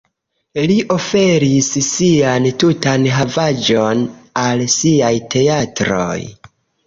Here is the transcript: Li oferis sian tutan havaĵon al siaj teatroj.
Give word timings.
Li 0.69 0.75
oferis 0.93 1.67
sian 1.87 2.47
tutan 2.63 3.05
havaĵon 3.17 4.01
al 4.45 4.65
siaj 4.77 5.13
teatroj. 5.35 6.19